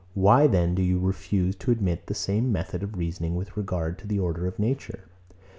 Why 0.15 0.47
then 0.47 0.73
do 0.73 0.81
you 0.81 0.97
refuse 0.97 1.55
to 1.57 1.69
admit 1.69 2.07
the 2.07 2.15
same 2.15 2.51
method 2.51 2.81
of 2.81 2.97
reasoning 2.97 3.35
with 3.35 3.55
regard 3.55 3.99
to 3.99 4.07
the 4.07 4.17
order 4.17 4.47
of 4.47 4.57
nature? 4.57 5.05